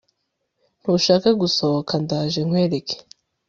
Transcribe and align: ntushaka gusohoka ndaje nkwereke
ntushaka 0.81 1.29
gusohoka 1.41 1.93
ndaje 2.03 2.39
nkwereke 2.47 2.95